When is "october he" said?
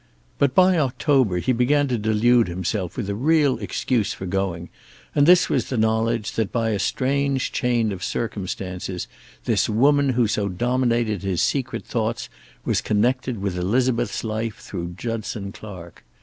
0.79-1.51